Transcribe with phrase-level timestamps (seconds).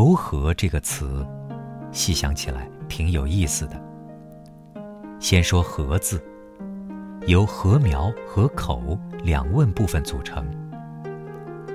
[0.00, 1.26] 柔和这个词，
[1.92, 3.78] 细想起来挺有意思的。
[5.18, 6.18] 先说“和”字，
[7.26, 10.42] 由禾苗和口两问部分组成。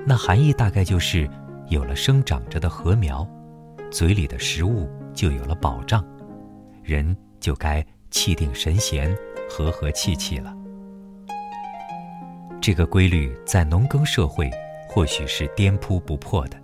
[0.04, 1.30] 那含义大概就是，
[1.68, 3.24] 有了生长着的禾苗，
[3.92, 6.04] 嘴里的食物就有了保障，
[6.82, 9.16] 人就该气定神闲、
[9.48, 10.52] 和和气气了。
[12.60, 14.50] 这个规律在农耕社会
[14.88, 16.60] 或许是颠扑不破的。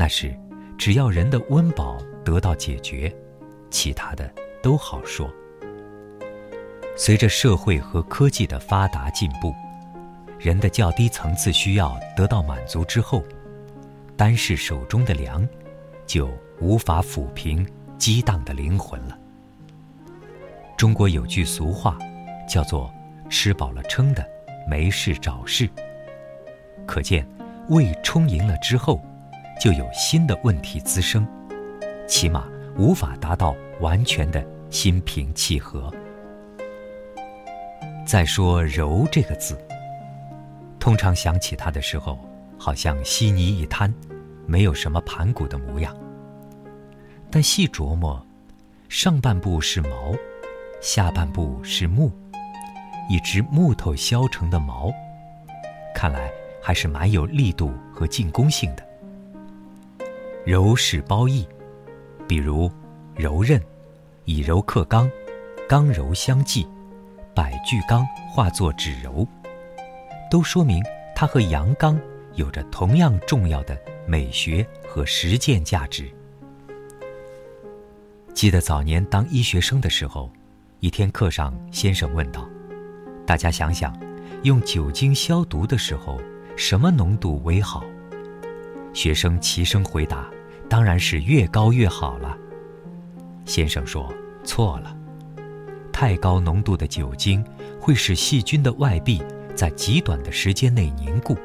[0.00, 0.34] 那是，
[0.78, 3.14] 只要人的温饱得到解决，
[3.70, 4.32] 其他的
[4.62, 5.30] 都好说。
[6.96, 9.54] 随着社会和科技的发达进步，
[10.38, 13.22] 人的较低层次需要得到满足之后，
[14.16, 15.46] 单是手中的粮，
[16.06, 16.30] 就
[16.62, 19.18] 无法抚平激荡的灵魂了。
[20.78, 21.98] 中国有句俗话，
[22.48, 22.90] 叫做
[23.28, 24.26] “吃饱了撑的”。
[24.66, 25.68] 没事找事，
[26.86, 27.26] 可见
[27.68, 28.98] 胃充盈了之后，
[29.60, 31.26] 就有新的问题滋生，
[32.08, 35.92] 起码无法达到完全的心平气和。
[38.06, 39.58] 再说“柔”这个字，
[40.78, 42.18] 通常想起它的时候，
[42.58, 43.92] 好像稀泥一滩，
[44.46, 45.94] 没有什么盘古的模样。
[47.30, 48.24] 但细琢磨，
[48.88, 50.14] 上半部是毛，
[50.80, 52.10] 下半部是木。
[53.10, 54.90] 一只木头削成的矛，
[55.94, 56.30] 看来
[56.62, 58.89] 还是蛮有力度和进攻性的。
[60.44, 61.46] 柔是褒义，
[62.26, 62.70] 比如
[63.14, 63.60] 柔韧，
[64.24, 65.10] 以柔克刚，
[65.68, 66.66] 刚柔相济，
[67.34, 69.26] 百具刚化作指柔，
[70.30, 70.82] 都说明
[71.14, 72.00] 它和阳刚
[72.36, 76.10] 有着同样重要的美学和实践价值。
[78.32, 80.32] 记得早年当医学生的时候，
[80.80, 82.48] 一天课上，先生问道。
[83.26, 83.94] 大家想想，
[84.44, 86.18] 用酒精消毒的时候，
[86.56, 87.84] 什么浓度为好？
[88.92, 90.28] 学生齐声回答
[90.68, 92.36] ：“当然是越高越好了。”
[93.46, 94.12] 先生说
[94.44, 94.96] ：“错了，
[95.92, 97.44] 太高浓度的酒精
[97.80, 99.22] 会使细菌的外壁
[99.54, 101.36] 在极短的时间内凝固，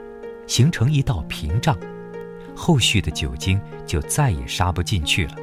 [0.47, 1.77] 形成一道屏障，
[2.55, 5.35] 后续的酒精就再也杀不进去了。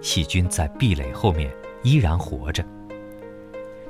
[0.00, 2.64] 细菌在壁垒后面依然活着。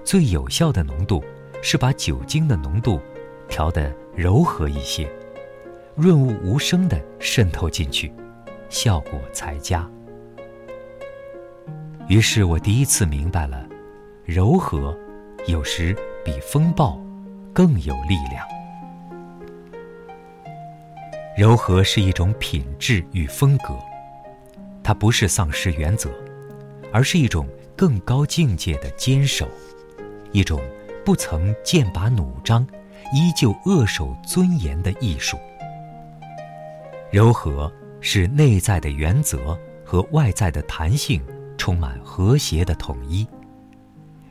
[0.05, 1.23] 最有效的浓度。”
[1.63, 3.01] 是把酒精的浓度
[3.49, 5.11] 调得柔和一些，
[5.97, 8.13] 润物无声地渗透进去，
[8.69, 9.89] 效果才佳。
[12.07, 13.67] 于是我第一次明白了，
[14.25, 14.95] 柔和
[15.47, 17.01] 有时比风暴
[17.51, 18.47] 更有力量。
[21.35, 23.75] 柔和是一种品质与风格，
[24.83, 26.11] 它不是丧失原则，
[26.93, 29.49] 而是一种更高境界的坚守，
[30.31, 30.61] 一种。
[31.05, 32.67] 不曾剑拔弩张，
[33.15, 35.39] 依旧扼守尊严的艺术。
[37.11, 41.23] 柔和是内在的原则和外在的弹性
[41.57, 43.27] 充满和谐的统一。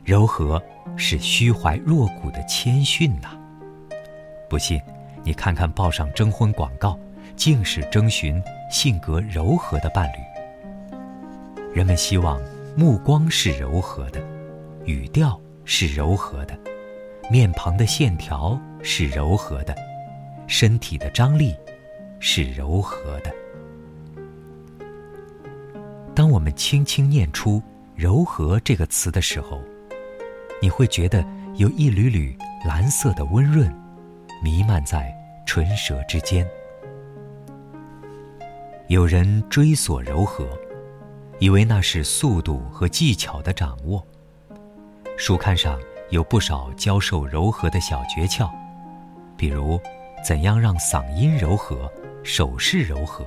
[0.04, 0.62] 柔和
[0.96, 3.38] 是虚怀若谷的谦逊呐。
[4.48, 4.80] 不信，
[5.24, 6.98] 你看看报上征婚广告，
[7.34, 10.92] 尽是征询性格柔和的伴侣。
[11.74, 12.40] 人们希望
[12.76, 14.20] 目光是柔和的，
[14.84, 15.40] 语调。
[15.68, 16.56] 是柔和的，
[17.28, 19.74] 面庞的线条是柔和的，
[20.46, 21.56] 身体的张力
[22.20, 23.34] 是柔和的。
[26.14, 27.62] 当我们轻轻念出
[27.94, 29.60] “柔和”这个词的时候，
[30.62, 31.24] 你会觉得
[31.56, 33.70] 有一缕缕蓝色的温润
[34.42, 35.14] 弥漫在
[35.46, 36.48] 唇舌之间。
[38.88, 40.48] 有人追索柔和，
[41.38, 44.02] 以为那是速度和技巧的掌握。
[45.18, 45.78] 书刊上
[46.10, 48.50] 有不少教授柔和的小诀窍，
[49.36, 49.78] 比如
[50.24, 51.92] 怎样让嗓音柔和、
[52.26, 53.24] 手势柔和。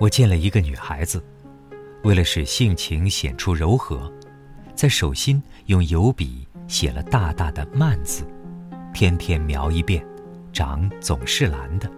[0.00, 1.22] 我见了一个女孩子，
[2.02, 4.12] 为了使性情显出柔和，
[4.74, 8.26] 在手心用油笔写了大大的“慢”字，
[8.92, 10.04] 天天描一遍，
[10.52, 11.88] 掌总是蓝的，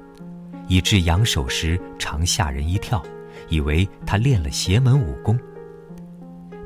[0.69, 3.03] 以致扬手时常吓人一跳，
[3.49, 5.41] 以为她练了邪门武功，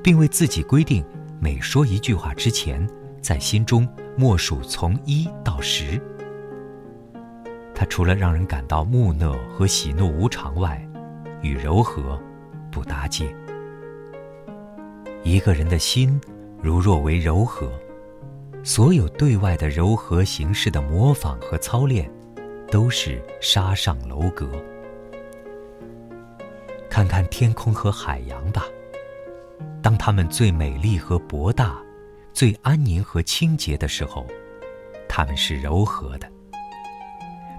[0.02, 1.04] 并为自己规定。
[1.40, 2.84] 每说一句话之前，
[3.22, 6.02] 在心中默数从一到十。
[7.78, 10.84] 它除了让人感到木讷和喜怒无常外，
[11.42, 12.20] 与柔和
[12.72, 13.32] 不搭界。
[15.22, 16.20] 一个人的心
[16.60, 17.70] 如若为柔和，
[18.64, 22.10] 所有对外的柔和形式的模仿和操练，
[22.68, 24.50] 都是沙上楼阁。
[26.90, 28.64] 看看天空和海洋吧。
[29.80, 31.80] 当它们最美丽和博大，
[32.32, 34.26] 最安宁和清洁的时候，
[35.08, 36.28] 它们是柔和的。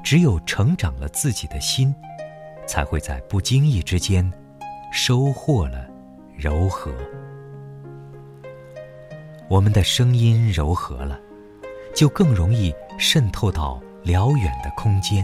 [0.09, 1.94] 只有成长了自己的心，
[2.65, 4.27] 才会在不经意之间
[4.91, 5.88] 收获了
[6.35, 6.91] 柔和。
[9.47, 11.19] 我们的声音柔和了，
[11.94, 15.23] 就更容易渗透到辽远的空间；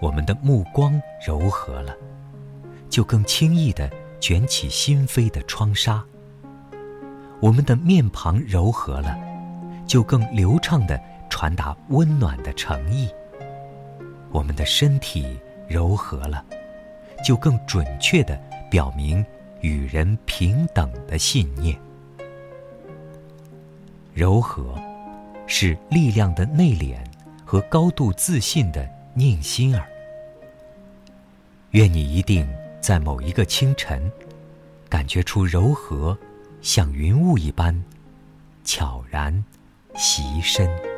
[0.00, 1.92] 我们的目光柔和了，
[2.88, 6.00] 就更轻易地卷起心扉的窗纱；
[7.40, 9.18] 我们的面庞柔和了，
[9.88, 10.96] 就更流畅地
[11.28, 13.08] 传达温暖的诚意。
[14.30, 15.38] 我们的身体
[15.68, 16.44] 柔和了，
[17.24, 18.40] 就更准确地
[18.70, 19.24] 表明
[19.60, 21.78] 与人平等的信念。
[24.14, 24.78] 柔和，
[25.46, 26.96] 是力量的内敛
[27.44, 29.86] 和高度自信的宁心儿。
[31.70, 32.48] 愿你一定
[32.80, 34.10] 在某一个清晨，
[34.88, 36.16] 感觉出柔和，
[36.60, 37.84] 像云雾一般，
[38.64, 39.44] 悄然
[39.94, 40.89] 袭身。